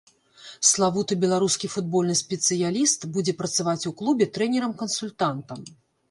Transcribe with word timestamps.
Славуты 0.67 1.17
беларускі 1.23 1.67
футбольны 1.73 2.15
спецыяліст 2.21 3.05
будзе 3.17 3.35
працаваць 3.41 3.87
у 3.91 3.93
клубе 3.99 4.27
трэнерам-кансультантам. 4.39 5.59